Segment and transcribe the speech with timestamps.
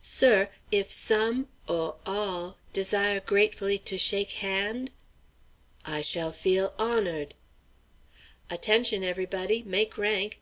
[0.00, 4.92] Sir, if some aw all desire gratefully to shake hand'?"
[5.84, 7.34] "I should feel honored."
[8.48, 9.64] "Attention, everybody!
[9.64, 10.36] Make rank!